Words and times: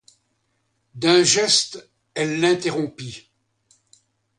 D'un 0.95 1.21
geste, 1.21 1.87
elle 2.15 2.39
l'interrompit. 2.39 3.29